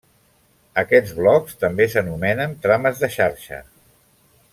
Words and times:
Aquests 0.81 1.11
blocs 1.17 1.59
també 1.63 1.87
s'anomenen 1.95 2.57
trames 2.65 3.03
de 3.05 3.11
xarxa. 3.17 3.61